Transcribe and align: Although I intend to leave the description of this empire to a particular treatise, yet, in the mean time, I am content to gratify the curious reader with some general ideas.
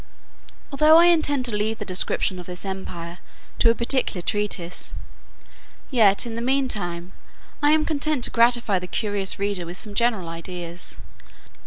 Although 0.71 0.97
I 0.97 1.05
intend 1.05 1.45
to 1.45 1.55
leave 1.55 1.77
the 1.77 1.85
description 1.85 2.39
of 2.39 2.47
this 2.47 2.65
empire 2.65 3.19
to 3.59 3.69
a 3.69 3.75
particular 3.75 4.23
treatise, 4.23 4.91
yet, 5.91 6.25
in 6.25 6.33
the 6.33 6.41
mean 6.41 6.67
time, 6.67 7.11
I 7.61 7.69
am 7.73 7.85
content 7.85 8.23
to 8.23 8.31
gratify 8.31 8.79
the 8.79 8.87
curious 8.87 9.37
reader 9.37 9.63
with 9.63 9.77
some 9.77 9.93
general 9.93 10.27
ideas. 10.27 10.97